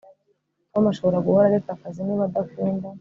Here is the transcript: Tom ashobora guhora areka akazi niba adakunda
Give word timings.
Tom 0.71 0.83
ashobora 0.91 1.23
guhora 1.25 1.45
areka 1.47 1.71
akazi 1.75 1.99
niba 2.03 2.23
adakunda 2.29 2.87